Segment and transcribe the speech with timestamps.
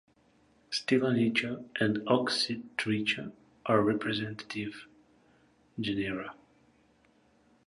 [0.71, 3.33] "Stylonychia" and "Oxytricha"
[3.67, 4.87] are representative
[5.79, 6.33] genera.